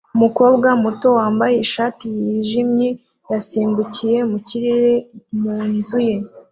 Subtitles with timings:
[0.15, 2.89] Umukobwa muto wambaye ishati yijimye
[3.31, 4.93] yasimbukiye mu kirere
[5.39, 6.15] mu nzu ye